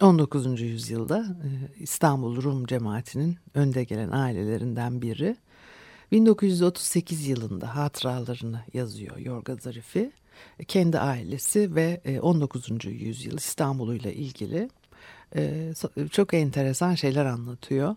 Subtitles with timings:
[0.00, 0.60] 19.
[0.60, 1.48] yüzyılda e,
[1.82, 5.36] İstanbul Rum cemaatinin önde gelen ailelerinden biri.
[6.12, 10.12] 1938 yılında hatıralarını yazıyor Yorga Zarifi.
[10.68, 12.70] Kendi ailesi ve 19.
[12.84, 14.70] E, yüzyıl İstanbul'uyla ilgili
[15.36, 15.72] e,
[16.10, 17.96] çok enteresan şeyler anlatıyor.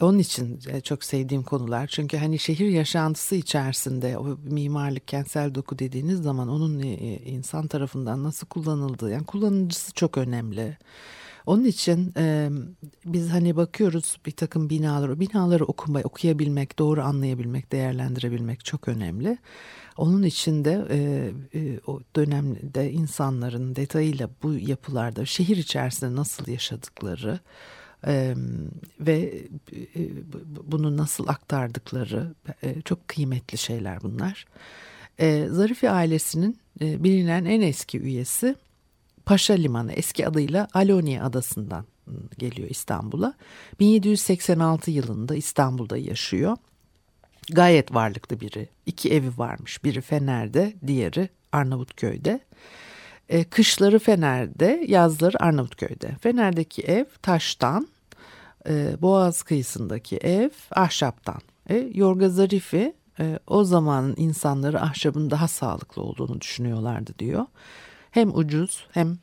[0.00, 1.86] Onun için çok sevdiğim konular.
[1.86, 6.78] Çünkü hani şehir yaşantısı içerisinde o mimarlık, kentsel doku dediğiniz zaman onun
[7.24, 10.76] insan tarafından nasıl kullanıldığı, yani kullanıcısı çok önemli.
[11.46, 12.48] Onun için e,
[13.04, 19.38] biz hani bakıyoruz bir takım binaları, binaları okumaya, okuyabilmek, doğru anlayabilmek, değerlendirebilmek çok önemli.
[19.96, 20.98] Onun için de e,
[21.60, 27.40] e, o dönemde insanların detayıyla bu yapılarda şehir içerisinde nasıl yaşadıkları
[28.06, 28.34] e,
[29.00, 30.00] ve e,
[30.64, 34.46] bunu nasıl aktardıkları e, çok kıymetli şeyler bunlar.
[35.18, 38.54] E, Zarifi ailesinin e, bilinen en eski üyesi
[39.26, 43.34] Paşa Limanı eski adıyla Alonia adasından ıı, geliyor İstanbul'a.
[43.80, 46.56] 1786 yılında İstanbul'da yaşıyor.
[47.52, 48.68] Gayet varlıklı biri.
[48.86, 49.84] İki evi varmış.
[49.84, 52.40] Biri Fener'de, diğeri Arnavutköy'de.
[53.28, 56.16] E, kışları Fener'de, yazları Arnavutköy'de.
[56.20, 57.88] Fener'deki ev taştan,
[58.68, 61.40] e, Boğaz kıyısındaki ev ahşaptan.
[61.70, 67.46] E, Yorga Zarifi e, o zamanın insanları ahşabın daha sağlıklı olduğunu düşünüyorlardı diyor
[68.12, 69.18] hem ucuz hem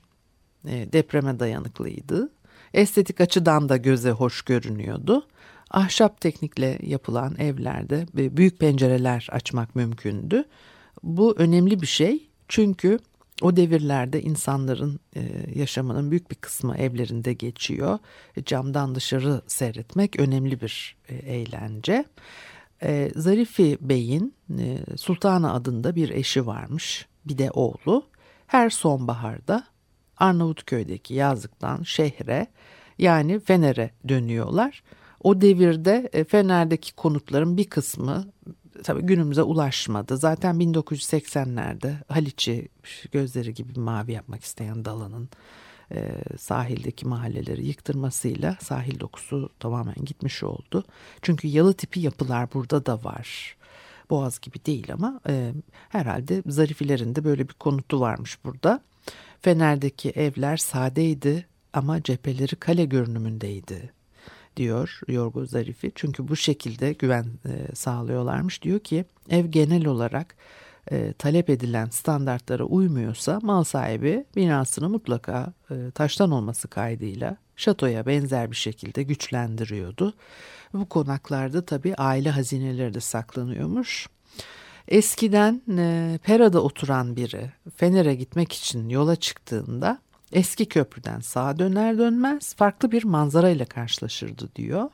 [0.67, 2.29] e, depreme dayanıklıydı.
[2.73, 5.27] Estetik açıdan da göze hoş görünüyordu.
[5.71, 10.43] Ahşap teknikle yapılan evlerde büyük pencereler açmak mümkündü.
[11.03, 12.99] Bu önemli bir şey çünkü
[13.41, 15.21] o devirlerde insanların e,
[15.55, 17.99] yaşamının büyük bir kısmı evlerinde geçiyor.
[18.45, 22.05] Camdan dışarı seyretmek önemli bir e, eğlence.
[23.15, 24.33] Zarifi Bey'in
[24.97, 28.05] Sultana adında bir eşi varmış, bir de oğlu
[28.49, 29.63] her sonbaharda
[30.17, 32.47] Arnavutköy'deki yazlıktan şehre
[32.97, 34.83] yani Fener'e dönüyorlar.
[35.23, 38.25] O devirde e, Fener'deki konutların bir kısmı
[38.83, 40.17] tabii günümüze ulaşmadı.
[40.17, 42.67] Zaten 1980'lerde Haliç'i
[43.11, 45.29] gözleri gibi mavi yapmak isteyen Dalan'ın
[45.91, 50.83] e, sahildeki mahalleleri yıktırmasıyla sahil dokusu tamamen gitmiş oldu.
[51.21, 53.57] Çünkü yalı tipi yapılar burada da var.
[54.09, 55.53] Boğaz gibi değil ama e,
[55.89, 58.81] herhalde Zarifilerin de böyle bir konutu varmış burada.
[59.41, 63.93] Fener'deki evler sadeydi ama cepheleri kale görünümündeydi
[64.57, 65.91] diyor Yorgo Zarifi.
[65.95, 68.63] Çünkü bu şekilde güven e, sağlıyorlarmış.
[68.63, 70.35] Diyor ki ev genel olarak
[70.91, 78.51] e, talep edilen standartlara uymuyorsa mal sahibi binasını mutlaka e, taştan olması kaydıyla şatoya benzer
[78.51, 80.13] bir şekilde güçlendiriyordu.
[80.73, 84.09] Bu konaklarda tabii aile hazineleri de saklanıyormuş.
[84.87, 89.99] Eskiden e, Pera'da oturan biri Fener'e gitmek için yola çıktığında
[90.31, 94.89] eski köprüden sağa döner dönmez farklı bir manzara ile karşılaşırdı diyor.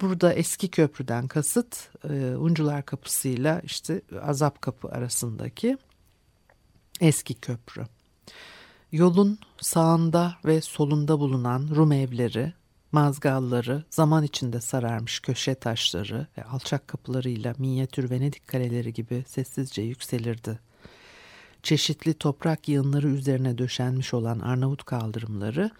[0.00, 5.78] Burada eski köprüden kasıt e, Uncular Kapısı'yla işte Azap Kapı arasındaki
[7.00, 7.86] eski köprü.
[8.92, 12.52] Yolun sağında ve solunda bulunan Rum evleri,
[12.92, 20.58] mazgalları, zaman içinde sararmış köşe taşları ve alçak kapılarıyla minyatür Venedik kaleleri gibi sessizce yükselirdi.
[21.62, 25.70] Çeşitli toprak yığınları üzerine döşenmiş olan Arnavut kaldırımları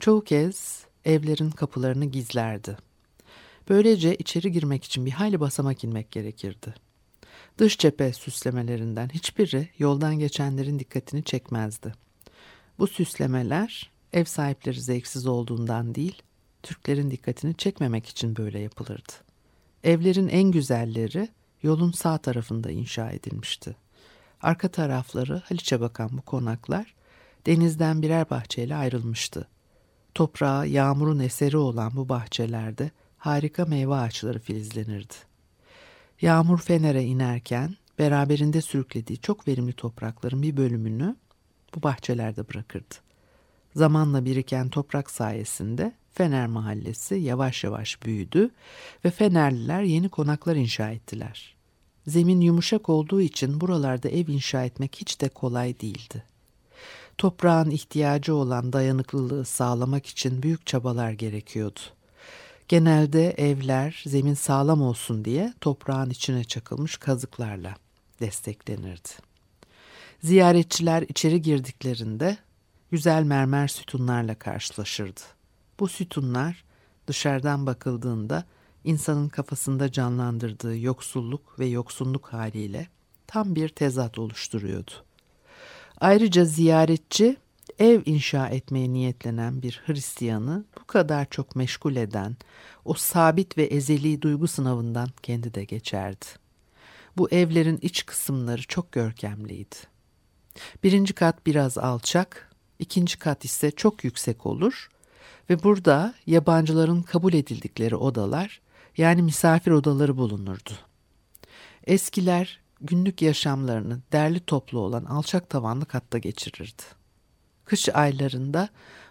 [0.00, 2.76] çoğu kez evlerin kapılarını gizlerdi.
[3.68, 6.74] Böylece içeri girmek için bir hayli basamak inmek gerekirdi.
[7.58, 11.92] Dış cephe süslemelerinden hiçbiri yoldan geçenlerin dikkatini çekmezdi.
[12.78, 16.22] Bu süslemeler ev sahipleri zevksiz olduğundan değil,
[16.62, 19.12] Türklerin dikkatini çekmemek için böyle yapılırdı.
[19.84, 21.28] Evlerin en güzelleri
[21.62, 23.76] yolun sağ tarafında inşa edilmişti.
[24.42, 26.94] Arka tarafları Haliç'e bakan bu konaklar
[27.46, 29.48] denizden birer bahçeyle ayrılmıştı.
[30.14, 35.14] Toprağa yağmurun eseri olan bu bahçelerde harika meyve ağaçları filizlenirdi.
[36.20, 41.16] Yağmur Fener'e inerken beraberinde sürüklediği çok verimli toprakların bir bölümünü
[41.74, 42.94] bu bahçelerde bırakırdı.
[43.74, 48.50] Zamanla biriken toprak sayesinde Fener Mahallesi yavaş yavaş büyüdü
[49.04, 51.56] ve Fenerliler yeni konaklar inşa ettiler.
[52.06, 56.22] Zemin yumuşak olduğu için buralarda ev inşa etmek hiç de kolay değildi.
[57.18, 61.80] Toprağın ihtiyacı olan dayanıklılığı sağlamak için büyük çabalar gerekiyordu.
[62.68, 67.74] Genelde evler zemin sağlam olsun diye toprağın içine çakılmış kazıklarla
[68.20, 69.08] desteklenirdi.
[70.22, 72.36] Ziyaretçiler içeri girdiklerinde
[72.90, 75.20] güzel mermer sütunlarla karşılaşırdı.
[75.80, 76.64] Bu sütunlar
[77.06, 78.44] dışarıdan bakıldığında
[78.84, 82.88] insanın kafasında canlandırdığı yoksulluk ve yoksunluk haliyle
[83.26, 84.90] tam bir tezat oluşturuyordu.
[86.00, 87.36] Ayrıca ziyaretçi
[87.78, 92.36] ev inşa etmeye niyetlenen bir Hristiyanı bu kadar çok meşgul eden
[92.84, 96.26] o sabit ve ezeli duygu sınavından kendi de geçerdi.
[97.16, 99.76] Bu evlerin iç kısımları çok görkemliydi.
[100.84, 104.90] Birinci kat biraz alçak, ikinci kat ise çok yüksek olur
[105.50, 108.60] ve burada yabancıların kabul edildikleri odalar
[108.96, 110.70] yani misafir odaları bulunurdu.
[111.86, 116.97] Eskiler günlük yaşamlarını derli toplu olan alçak tavanlı katta geçirirdi.
[117.68, 118.68] Kış aylarında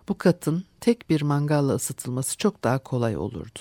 [0.09, 3.59] bu katın tek bir mangalla ısıtılması çok daha kolay olurdu.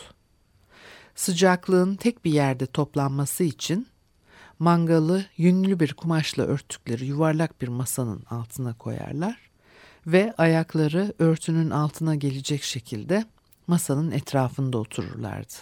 [1.14, 3.86] Sıcaklığın tek bir yerde toplanması için
[4.58, 9.50] mangalı yünlü bir kumaşla örttükleri yuvarlak bir masanın altına koyarlar
[10.06, 13.24] ve ayakları örtünün altına gelecek şekilde
[13.66, 15.54] masanın etrafında otururlardı.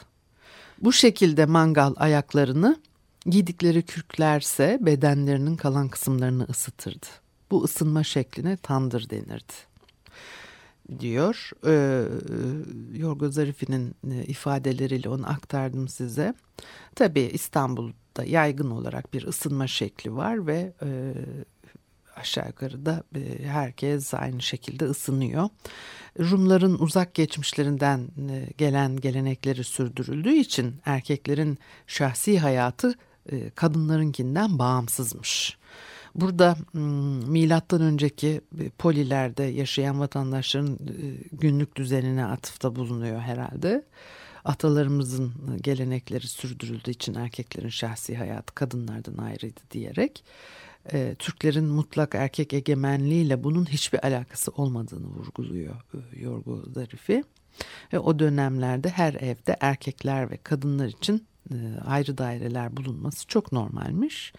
[0.79, 2.81] Bu şekilde mangal ayaklarını
[3.27, 7.24] giydikleri kürklerse bedenlerinin kalan kısımlarını ısıtırdı.
[7.51, 9.53] Bu ısınma şekline tandır denirdi
[10.99, 11.51] diyor.
[11.67, 12.05] Ee,
[12.99, 16.35] Yorgo Zarifi'nin e, ifadeleriyle onu aktardım size.
[16.95, 21.15] Tabii İstanbul'da yaygın olarak bir ısınma şekli var ve e,
[22.17, 25.49] aşağı yukarı da e, herkes aynı şekilde ısınıyor.
[26.19, 32.95] Rumların uzak geçmişlerinden e, gelen gelenekleri sürdürüldüğü için erkeklerin şahsi hayatı
[33.33, 35.59] e, kadınlarınkinden bağımsızmış.
[36.15, 36.57] Burada
[37.29, 38.41] milattan önceki
[38.79, 40.79] polilerde yaşayan vatandaşların
[41.33, 43.85] günlük düzenine atıfta bulunuyor herhalde.
[44.45, 45.33] Atalarımızın
[45.63, 50.25] gelenekleri sürdürüldüğü için erkeklerin şahsi hayatı kadınlardan ayrıydı diyerek
[50.93, 57.25] e, Türklerin mutlak erkek egemenliğiyle bunun hiçbir alakası olmadığını vurguluyor e, Yorgo Zarifi.
[57.93, 61.57] Ve o dönemlerde her evde erkekler ve kadınlar için e,
[61.87, 64.33] ayrı daireler bulunması çok normalmiş.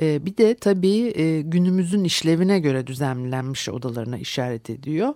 [0.00, 5.14] E, bir de tabii e, günümüzün işlevine göre düzenlenmiş odalarına işaret ediyor.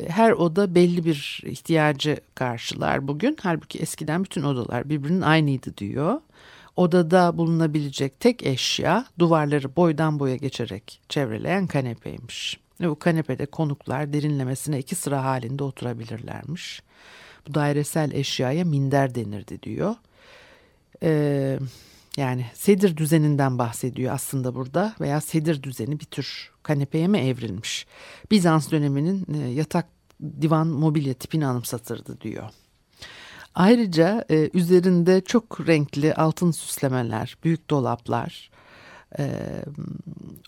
[0.00, 3.36] E, her oda belli bir ihtiyacı karşılar bugün.
[3.42, 6.20] Halbuki eskiden bütün odalar birbirinin aynıydı diyor.
[6.76, 12.60] Odada bulunabilecek tek eşya duvarları boydan boya geçerek çevreleyen kanepeymiş.
[12.80, 16.82] Ve bu kanepede konuklar derinlemesine iki sıra halinde oturabilirlermiş.
[17.48, 19.94] Bu dairesel eşyaya minder denirdi diyor.
[21.02, 21.58] Ee,
[22.16, 27.86] yani sedir düzeninden bahsediyor aslında burada veya sedir düzeni bir tür kanepeye mi evrilmiş?
[28.30, 29.86] Bizans döneminin e, yatak
[30.42, 32.50] divan mobilya tipini anımsatırdı diyor.
[33.54, 38.50] Ayrıca e, üzerinde çok renkli altın süslemeler, büyük dolaplar,
[39.18, 39.24] e,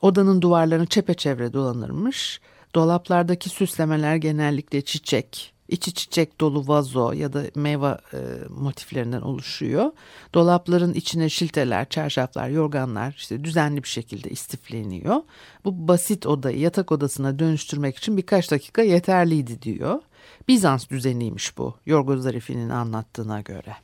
[0.03, 2.41] odanın duvarlarını çepeçevre dolanırmış.
[2.75, 9.93] Dolaplardaki süslemeler genellikle çiçek, içi çiçek dolu vazo ya da meyve e, motiflerinden oluşuyor.
[10.35, 15.17] Dolapların içine şilteler, çarşaflar, yorganlar işte düzenli bir şekilde istifleniyor.
[15.65, 20.01] Bu basit odayı yatak odasına dönüştürmek için birkaç dakika yeterliydi diyor.
[20.49, 23.77] Bizans düzeniymiş bu Yorgo Zarifi'nin anlattığına göre.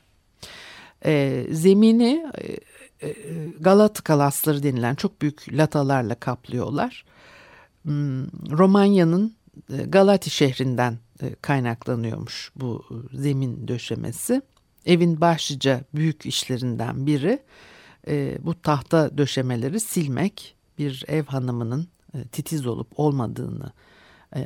[1.05, 2.57] E, zemini e,
[3.09, 3.15] e,
[3.61, 7.05] Galat kalasları denilen çok büyük latalarla kaplıyorlar.
[7.83, 9.38] Hmm, Romanya'nın
[9.69, 14.43] Galati şehrinden e, kaynaklanıyormuş bu zemin döşemesi.
[14.87, 17.43] Evin başlıca büyük işlerinden biri
[18.09, 21.89] e, bu tahta döşemeleri silmek, bir ev hanımının
[22.33, 23.73] titiz olup olmadığını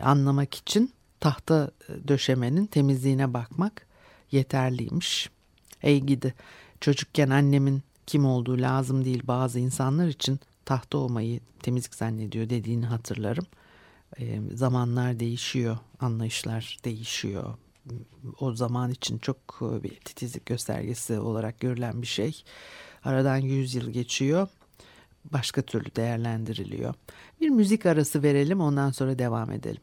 [0.03, 3.87] anlamak için tahta e, döşemenin temizliğine bakmak
[4.31, 5.31] yeterliymiş.
[5.83, 6.35] Ey gidi
[6.81, 13.47] çocukken annemin kim olduğu lazım değil bazı insanlar için tahta olmayı temizlik zannediyor dediğini hatırlarım.
[14.21, 17.55] E, zamanlar değişiyor, anlayışlar değişiyor.
[18.41, 22.45] O zaman için çok e, bir titizlik göstergesi olarak görülen bir şey.
[23.05, 24.49] Aradan 100 yıl geçiyor.
[25.33, 26.95] Başka türlü değerlendiriliyor.
[27.41, 29.83] Bir müzik arası verelim ondan sonra devam edelim.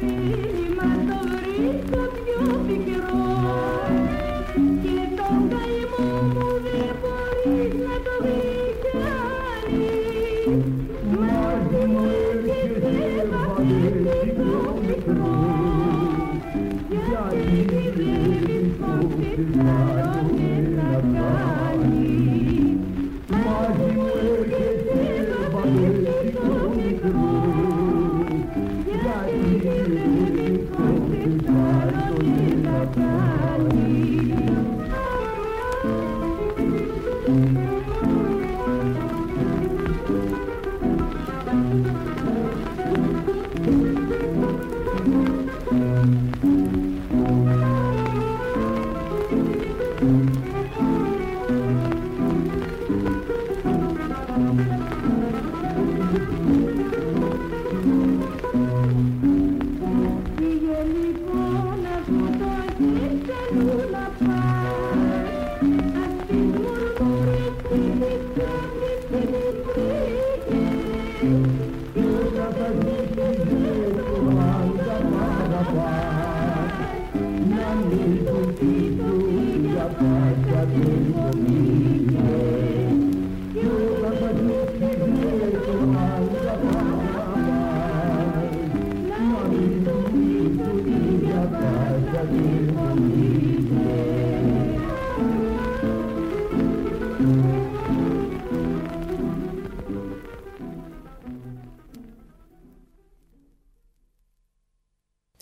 [0.00, 0.51] be.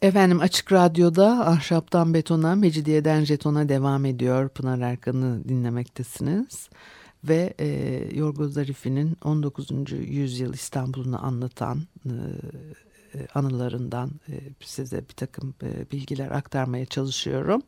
[0.02, 4.48] Efendim Açık Radyo'da Ahşaptan Betona, Mecidiyeden Jeton'a devam ediyor.
[4.48, 6.68] Pınar Erkan'ı dinlemektesiniz.
[7.24, 7.68] Ve e,
[8.14, 9.70] Yorgo Zarifi'nin 19.
[9.92, 12.10] yüzyıl İstanbul'unu anlatan e,
[13.14, 17.62] e, anılarından e, size bir takım e, bilgiler aktarmaya çalışıyorum.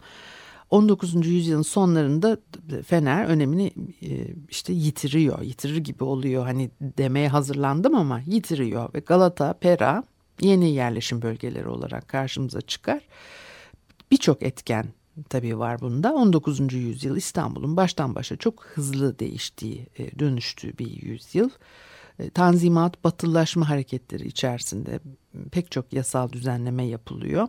[0.73, 1.27] 19.
[1.27, 2.39] yüzyılın sonlarında
[2.87, 6.45] Fener önemini e, işte yitiriyor, yitirir gibi oluyor.
[6.45, 10.05] Hani demeye hazırlandım ama yitiriyor ve Galata, Pera
[10.41, 13.01] yeni yerleşim bölgeleri olarak karşımıza çıkar.
[14.11, 14.87] Birçok etken
[15.29, 16.15] tabii var bunda.
[16.15, 16.73] 19.
[16.73, 21.51] yüzyıl İstanbul'un baştan başa çok hızlı değiştiği, e, dönüştüğü bir yüzyıl.
[22.23, 25.01] E, tanzimat, batılılaşma hareketleri içerisinde
[25.53, 27.49] pek çok yasal düzenleme yapılıyor.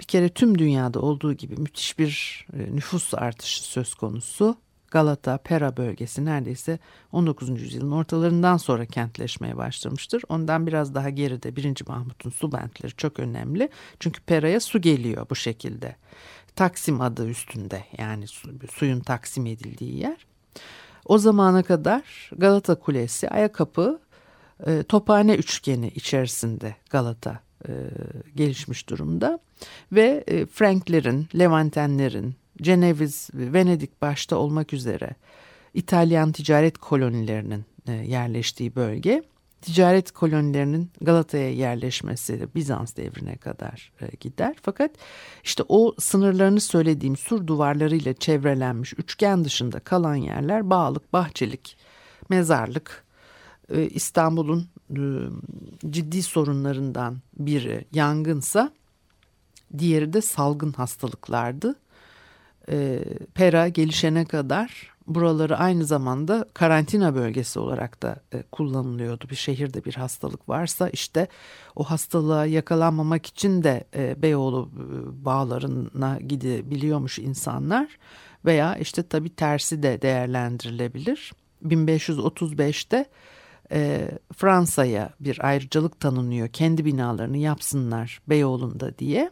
[0.00, 4.56] Bir kere tüm dünyada olduğu gibi müthiş bir e, nüfus artışı söz konusu.
[4.90, 6.78] Galata, Pera bölgesi neredeyse
[7.12, 7.62] 19.
[7.62, 10.22] yüzyılın ortalarından sonra kentleşmeye başlamıştır.
[10.28, 11.74] Ondan biraz daha geride 1.
[11.88, 13.68] Mahmut'un su bentleri çok önemli.
[14.00, 15.96] Çünkü Pera'ya su geliyor bu şekilde.
[16.56, 20.26] Taksim adı üstünde yani su, suyun taksim edildiği yer.
[21.08, 24.00] O zamana kadar Galata Kulesi, Ayakapı,
[24.66, 27.72] e, Tophane üçgeni içerisinde Galata e,
[28.34, 29.38] gelişmiş durumda.
[29.92, 35.10] Ve e, Franklerin, Levantenlerin, Ceneviz, Venedik başta olmak üzere
[35.74, 39.22] İtalyan ticaret kolonilerinin e, yerleştiği bölge.
[39.62, 44.56] Ticaret kolonilerinin Galata'ya yerleşmesi Bizans devrine kadar e, gider.
[44.62, 44.90] Fakat
[45.44, 51.76] işte o sınırlarını söylediğim sur duvarlarıyla çevrelenmiş üçgen dışında kalan yerler bağlık, bahçelik,
[52.28, 53.04] mezarlık,
[53.68, 54.68] e, İstanbul'un
[55.90, 58.72] ciddi sorunlarından biri yangınsa
[59.78, 61.74] diğeri de salgın hastalıklardı
[62.70, 69.28] e, Pera gelişene kadar buraları aynı zamanda karantina bölgesi olarak da e, kullanılıyordu.
[69.30, 71.28] Bir şehirde bir hastalık varsa işte
[71.76, 77.98] o hastalığa yakalanmamak için de e, Beyoğlu e, bağlarına gidebiliyormuş insanlar
[78.44, 81.32] veya işte tabii tersi de değerlendirilebilir.
[81.64, 83.06] 1535'te
[83.72, 89.30] e, Fransa'ya bir ayrıcalık tanınıyor kendi binalarını yapsınlar Beyoğlu'nda diye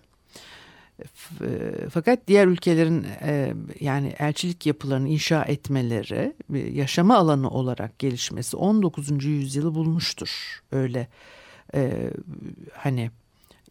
[1.91, 6.35] Fakat diğer ülkelerin e, yani elçilik yapılarını inşa etmeleri
[6.73, 9.25] yaşama alanı olarak gelişmesi 19.
[9.25, 10.63] yüzyılı bulmuştur.
[10.73, 11.09] Öyle
[11.75, 12.11] e,
[12.73, 13.11] hani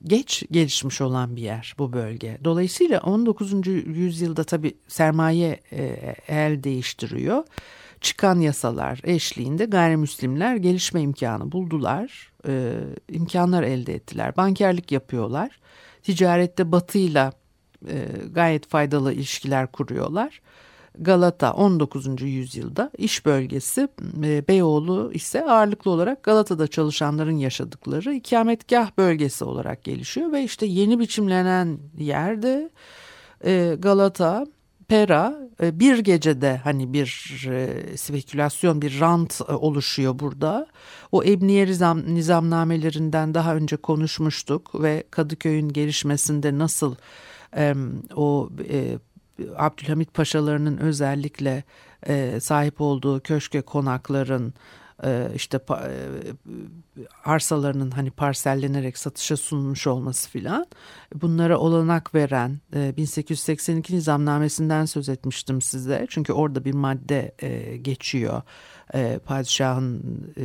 [0.03, 2.37] geç gelişmiş olan bir yer bu bölge.
[2.43, 3.67] Dolayısıyla 19.
[3.67, 7.43] yüzyılda tabi sermaye e, el değiştiriyor.
[8.01, 12.31] Çıkan yasalar eşliğinde gayrimüslimler gelişme imkanı buldular.
[12.47, 12.73] E,
[13.09, 14.37] imkanlar elde ettiler.
[14.37, 15.59] Bankerlik yapıyorlar.
[16.05, 17.31] Ticarette batıyla
[17.87, 20.41] e, gayet faydalı ilişkiler kuruyorlar.
[20.99, 22.21] Galata 19.
[22.21, 23.87] yüzyılda iş bölgesi
[24.23, 30.99] e, Beyoğlu ise ağırlıklı olarak Galata'da çalışanların yaşadıkları ikametgah bölgesi olarak gelişiyor ve işte yeni
[30.99, 32.69] biçimlenen yerde
[33.45, 34.45] e, Galata
[34.87, 40.67] Pera e, bir gecede hani bir e, spekülasyon bir rant e, oluşuyor burada.
[41.11, 46.95] O Ebniye nizam, nizamnamelerinden daha önce konuşmuştuk ve Kadıköy'ün gelişmesinde nasıl
[48.15, 48.49] o
[49.57, 51.63] Abdülhamit Paşalarının özellikle
[52.39, 54.53] sahip olduğu köşke konakların
[55.35, 56.07] işte pa, e,
[57.25, 60.65] arsalarının hani parsellenerek satışa sunulmuş olması filan
[61.15, 66.05] bunlara olanak veren e, 1882 nizamnamesinden söz etmiştim size.
[66.09, 68.41] Çünkü orada bir madde e, geçiyor.
[68.93, 70.01] E, padişahın
[70.37, 70.43] e,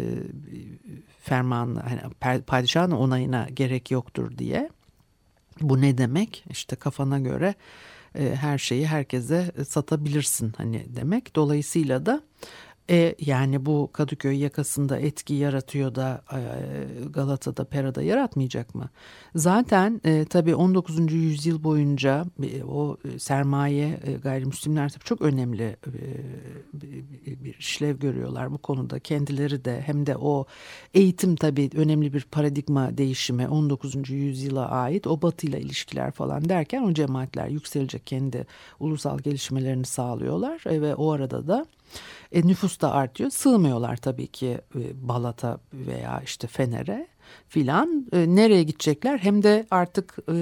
[1.22, 4.70] fermanı hani padişahın onayına gerek yoktur diye.
[5.60, 6.44] Bu ne demek?
[6.50, 7.54] İşte kafana göre
[8.14, 11.36] e, her şeyi herkese satabilirsin hani demek.
[11.36, 12.22] Dolayısıyla da
[12.90, 16.40] e, yani bu Kadıköy yakasında etki yaratıyor da e,
[17.10, 18.88] Galata'da, Pera'da yaratmayacak mı?
[19.34, 21.12] Zaten e, tabii 19.
[21.12, 28.58] yüzyıl boyunca e, o sermaye e, gayrimüslimler tabii çok önemli e, bir işlev görüyorlar bu
[28.58, 28.98] konuda.
[28.98, 30.46] Kendileri de hem de o
[30.94, 34.10] eğitim tabii önemli bir paradigma değişimi 19.
[34.10, 38.46] yüzyıla ait o batıyla ilişkiler falan derken o cemaatler yükselecek kendi
[38.80, 41.66] ulusal gelişmelerini sağlıyorlar e, ve o arada da
[42.32, 43.30] e, nüfus da artıyor.
[43.30, 47.08] Sığmıyorlar tabii ki e, Balat'a veya işte Fener'e
[47.48, 48.06] filan.
[48.12, 49.18] E, nereye gidecekler?
[49.18, 50.32] Hem de artık e,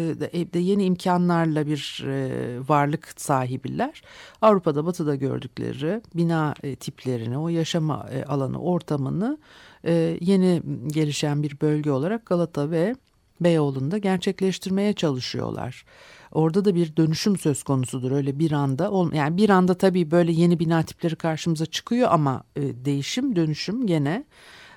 [0.53, 4.03] de yeni imkanlarla bir e, varlık sahibiler.
[4.43, 9.39] Avrupa'da batıda gördükleri bina e, tiplerini, o yaşama e, alanı, ortamını
[9.85, 12.95] e, yeni gelişen bir bölge olarak Galata ve
[13.41, 15.85] Beyoğlu'nda gerçekleştirmeye çalışıyorlar.
[16.33, 18.93] Orada da bir dönüşüm söz konusudur öyle bir anda.
[19.17, 24.25] Yani bir anda tabii böyle yeni bina tipleri karşımıza çıkıyor ama e, değişim dönüşüm gene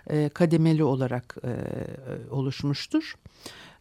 [0.08, 1.52] e, kademeli olarak e,
[2.30, 3.16] oluşmuştur.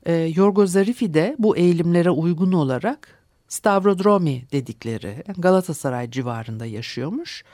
[0.06, 7.44] E, Yorgo Zarifi de bu eğilimlere uygun olarak Stavrodromi dedikleri Galatasaray civarında yaşıyormuş.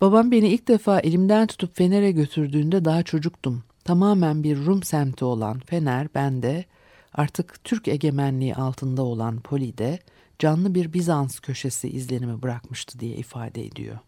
[0.00, 3.62] Babam beni ilk defa elimden tutup Fener'e götürdüğünde daha çocuktum.
[3.84, 6.64] Tamamen bir Rum semti olan Fener bende
[7.14, 9.98] artık Türk egemenliği altında olan Poli'de
[10.38, 13.98] canlı bir Bizans köşesi izlenimi bırakmıştı diye ifade ediyor.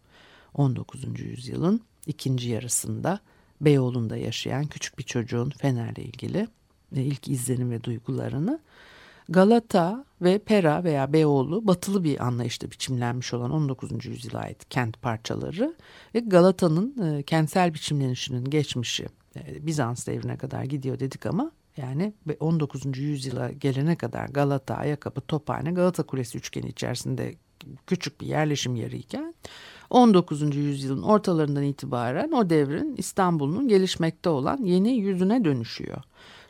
[0.53, 1.19] 19.
[1.19, 3.19] yüzyılın ikinci yarısında
[3.61, 6.47] Beyoğlu'nda yaşayan küçük bir çocuğun Fener'le ilgili
[6.95, 8.59] e, ilk izlenim ve duygularını
[9.29, 14.05] Galata ve Pera veya Beyoğlu batılı bir anlayışta biçimlenmiş olan 19.
[14.05, 15.75] yüzyıla ait kent parçaları
[16.15, 22.97] ve Galata'nın e, kentsel biçimlenişinin geçmişi e, Bizans devrine kadar gidiyor dedik ama yani 19.
[22.97, 27.35] yüzyıla gelene kadar Galata, Ayakkabı, Tophane, Galata Kulesi üçgeni içerisinde
[27.87, 29.33] küçük bir yerleşim yeriyken
[29.89, 30.55] 19.
[30.55, 36.03] yüzyılın ortalarından itibaren o devrin İstanbul'un gelişmekte olan yeni yüzüne dönüşüyor.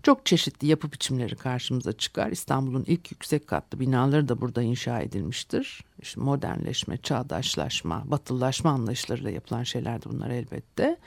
[0.04, 2.32] Çok çeşitli yapı biçimleri karşımıza çıkar.
[2.32, 5.84] İstanbul'un ilk yüksek katlı binaları da burada inşa edilmiştir.
[6.02, 10.98] İşte modernleşme, çağdaşlaşma, batılılaşma anlayışlarıyla yapılan şeyler de bunlar elbette.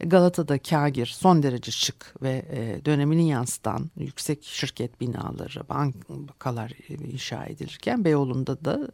[0.00, 8.04] Galata'da kagir son derece şık ve e, dönemini yansıtan yüksek şirket binaları, bankalar inşa edilirken
[8.04, 8.88] Beyoğlu'nda da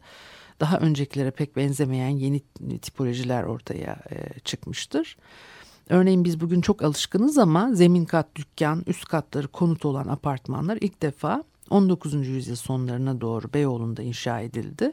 [0.59, 2.39] daha öncekilere pek benzemeyen yeni
[2.81, 5.17] tipolojiler ortaya e, çıkmıştır.
[5.89, 11.01] Örneğin biz bugün çok alışkınız ama zemin kat dükkan, üst katları konut olan apartmanlar ilk
[11.01, 12.27] defa 19.
[12.27, 14.91] yüzyıl sonlarına doğru Beyoğlu'nda inşa edildi.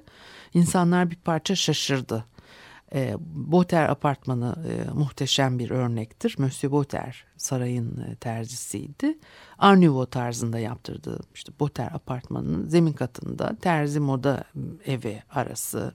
[0.54, 2.24] İnsanlar bir parça şaşırdı.
[2.94, 6.34] E, Boter apartmanı e, muhteşem bir örnektir.
[6.38, 9.18] Monsieur Boter sarayın e, terzisiydi.
[9.58, 14.44] Art Nouveau tarzında yaptırdığı işte Boter apartmanının zemin katında terzi moda
[14.86, 15.94] evi arası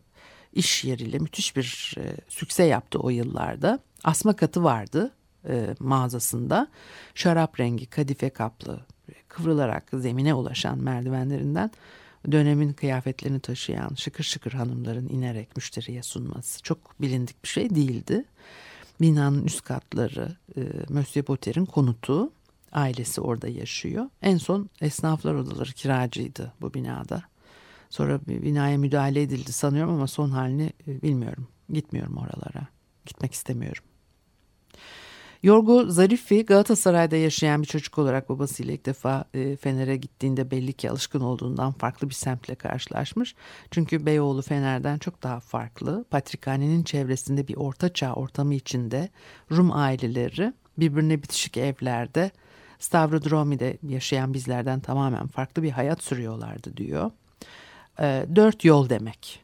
[0.54, 3.80] iş yeriyle müthiş bir e, sükse yaptı o yıllarda.
[4.04, 5.12] Asma katı vardı
[5.50, 6.68] e, mağazasında.
[7.16, 8.80] Şarap rengi kadife kaplı
[9.28, 11.72] kıvrılarak zemine ulaşan merdivenlerinden
[12.32, 18.26] dönemin kıyafetlerini taşıyan şıkır şıkır hanımların inerek müşteriye sunması çok bilindik bir şey değildi.
[19.02, 22.32] Binanın üst katları e, Monsieur Botter'in konutu.
[22.72, 24.10] Ailesi orada yaşıyor.
[24.22, 27.24] En son esnaflar odaları kiracıydı bu binada.
[27.90, 31.48] Sonra binaya müdahale edildi sanıyorum ama son halini e, bilmiyorum.
[31.70, 32.68] Gitmiyorum oralara.
[33.06, 33.84] Gitmek istemiyorum.
[35.44, 40.92] Yorgo Zarifi Galatasaray'da yaşayan bir çocuk olarak babasıyla ilk defa e, Fener'e gittiğinde belli ki
[40.92, 43.36] alışkın olduğundan farklı bir semtle karşılaşmış.
[43.72, 46.06] Çünkü Beyoğlu Fener'den çok daha farklı.
[46.10, 49.10] Patrikhanenin çevresinde bir ortaçağ ortamı içinde
[49.52, 52.32] Rum aileleri birbirine bitişik evlerde
[52.80, 57.12] Stavrodromi'de yaşayan bizlerden tamamen farklı bir hayat sürüyorlardı diyor.
[58.00, 59.44] E, dört yol demek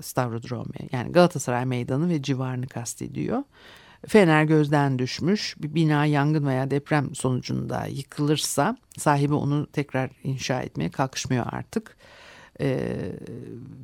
[0.00, 3.42] Stavrodromi yani Galatasaray Meydanı ve civarını kastediyor.
[4.06, 5.56] Fener gözden düşmüş.
[5.58, 11.96] Bir bina yangın veya deprem sonucunda yıkılırsa sahibi onu tekrar inşa etmeye kalkışmıyor artık.
[12.60, 12.96] E,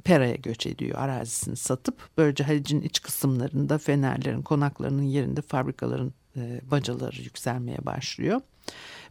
[0.05, 7.23] Pera'ya göç ediyor arazisini satıp böylece Halic'in iç kısımlarında fenerlerin konaklarının yerinde fabrikaların e, bacaları
[7.23, 8.41] yükselmeye başlıyor.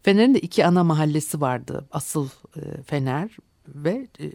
[0.04, 1.88] Fener'in de iki ana mahallesi vardı.
[1.92, 3.38] Asıl e, Fener
[3.68, 4.32] ve e,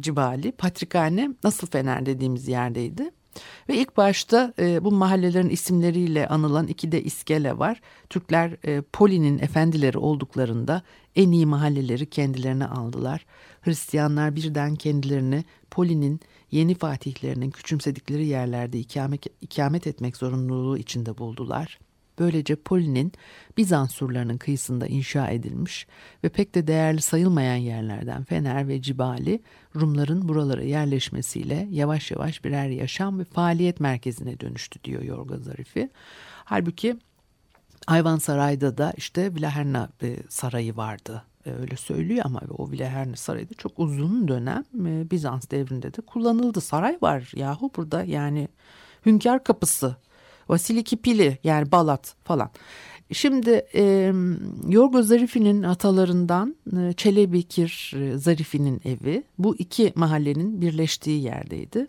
[0.00, 0.52] Cibali.
[0.52, 3.10] Patrikhane nasıl Fener dediğimiz yerdeydi.
[3.68, 7.80] Ve ilk başta e, bu mahallelerin isimleriyle anılan iki de iskele var.
[8.10, 10.82] Türkler e, Poli'nin efendileri olduklarında
[11.16, 13.26] en iyi mahalleleri kendilerine aldılar.
[13.60, 21.78] Hristiyanlar birden kendilerini Poli'nin yeni fatihlerinin küçümsedikleri yerlerde ikamet, ikamet etmek zorunluluğu içinde buldular.
[22.18, 23.12] Böylece Poli'nin
[23.56, 25.86] Bizans surlarının kıyısında inşa edilmiş
[26.24, 29.42] ve pek de değerli sayılmayan yerlerden Fener ve Cibali
[29.76, 35.90] Rumların buralara yerleşmesiyle yavaş yavaş birer yaşam ve faaliyet merkezine dönüştü diyor Yorga Zarifi.
[36.44, 36.96] Halbuki
[37.86, 43.54] Ayvansaray'da da işte Vilaherna e, Sarayı vardı e, öyle söylüyor ama o Vilaherna Sarayı da
[43.54, 46.60] çok uzun dönem e, Bizans devrinde de kullanıldı.
[46.60, 48.48] Saray var yahu burada yani
[49.06, 49.96] Hünkar Kapısı
[50.52, 52.50] Vasiliki Pili yani Balat falan.
[53.12, 54.12] Şimdi e,
[54.68, 61.86] Yorgo Zarifi'nin atalarından e, Çelebi Kir e, Zarifi'nin evi bu iki mahallenin birleştiği yerdeydi.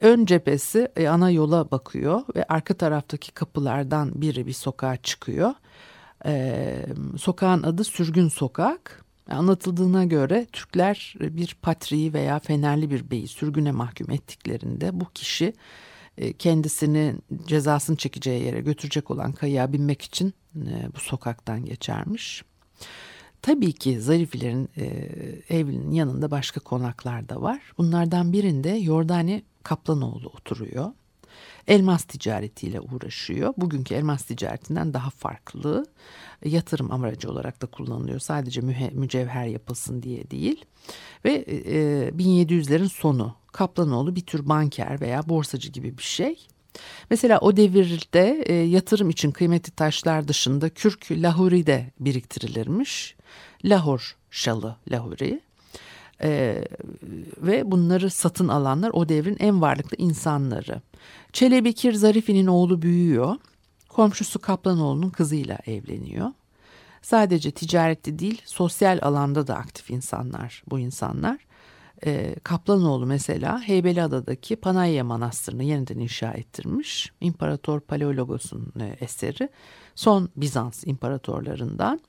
[0.00, 5.54] Ön cephesi e, ana yola bakıyor ve arka taraftaki kapılardan biri bir sokağa çıkıyor.
[6.26, 9.04] E, sokağın adı Sürgün Sokak.
[9.30, 15.52] Anlatıldığına göre Türkler bir patriği veya fenerli bir beyi sürgüne mahkum ettiklerinde bu kişi
[16.38, 17.14] kendisini
[17.46, 22.44] cezasını çekeceği yere götürecek olan kayığa binmek için e, bu sokaktan geçermiş.
[23.42, 24.84] Tabii ki Zarifilerin e,
[25.48, 27.60] evinin yanında başka konaklar da var.
[27.78, 30.92] Bunlardan birinde Yordani Kaplanoğlu oturuyor.
[31.68, 33.54] Elmas ticaretiyle uğraşıyor.
[33.56, 35.86] Bugünkü elmas ticaretinden daha farklı.
[36.44, 38.18] Yatırım amacı olarak da kullanılıyor.
[38.18, 38.60] Sadece
[38.92, 40.64] mücevher yapılsın diye değil.
[41.24, 46.46] Ve e, 1700'lerin sonu Kaplanoğlu bir tür banker veya borsacı gibi bir şey.
[47.10, 53.16] Mesela o devirde e, yatırım için kıymetli taşlar dışında kürk lahuri de biriktirilirmiş.
[53.64, 55.40] Lahor şalı lahuri.
[56.22, 56.64] E,
[57.38, 60.80] ve bunları satın alanlar o devrin en varlıklı insanları.
[61.32, 63.36] Çelebi Kir Zarifi'nin oğlu büyüyor.
[63.88, 66.30] Komşusu Kaplanoğlu'nun kızıyla evleniyor.
[67.02, 71.38] Sadece ticarette değil sosyal alanda da aktif insanlar bu insanlar
[72.06, 77.12] e, Kaplanoğlu mesela Heybeliada'daki Panayya Manastırı'nı yeniden inşa ettirmiş.
[77.20, 79.48] İmparator Paleologos'un e, eseri.
[79.94, 82.00] Son Bizans imparatorlarından.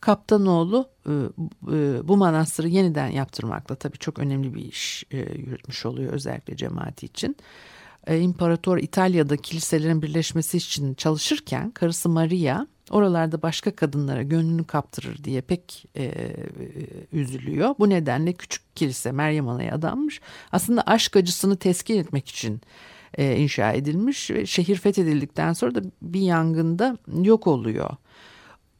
[0.00, 6.12] Kaptanoğlu e, e, bu manastırı yeniden yaptırmakla tabii çok önemli bir iş e, yürütmüş oluyor
[6.12, 7.36] özellikle cemaati için.
[8.10, 15.84] İmparator İtalya'da kiliselerin birleşmesi için çalışırken karısı Maria oralarda başka kadınlara gönlünü kaptırır diye pek
[15.96, 16.12] e,
[17.12, 17.74] üzülüyor.
[17.78, 20.20] Bu nedenle küçük kilise Meryem Ana'ya adanmış.
[20.52, 22.60] Aslında aşk acısını teskin etmek için
[23.14, 27.90] e, inşa edilmiş ve şehir fethedildikten sonra da bir yangında yok oluyor.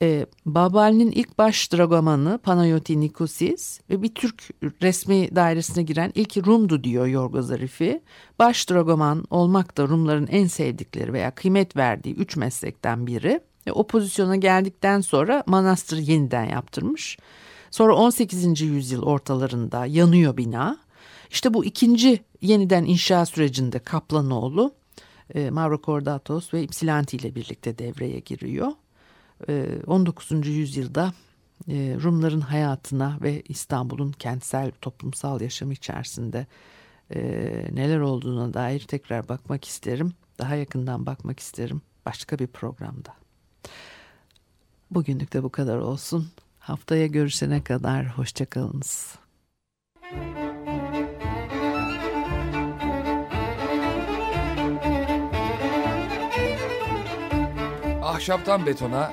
[0.03, 4.51] E, Babali'nin ilk baş dragomanı Panayoti Nikosis ve bir Türk
[4.83, 8.03] resmi dairesine giren ilk Rumdu diyor Yorgo Zarifi.
[8.39, 13.41] Baş dragoman olmak da Rumların en sevdikleri veya kıymet verdiği üç meslekten biri.
[13.67, 17.19] E, o pozisyona geldikten sonra manastır yeniden yaptırmış.
[17.71, 18.61] Sonra 18.
[18.61, 20.79] yüzyıl ortalarında yanıyor bina.
[21.31, 24.75] İşte bu ikinci yeniden inşa sürecinde Kaplanoğlu,
[25.35, 28.73] e, Mauro Cordatos ve Ypsilanti ile birlikte devreye giriyor.
[29.87, 30.33] 19.
[30.33, 31.13] Ee, yüzyılda
[31.69, 36.47] e, Rumların hayatına ve İstanbul'un kentsel toplumsal yaşamı içerisinde
[37.15, 37.21] e,
[37.73, 40.13] neler olduğuna dair tekrar bakmak isterim.
[40.39, 43.15] Daha yakından bakmak isterim başka bir programda.
[44.91, 46.29] Bugünlük de bu kadar olsun.
[46.59, 49.15] Haftaya görüşene kadar hoşçakalınız.
[58.03, 59.13] Ahşaptan betona,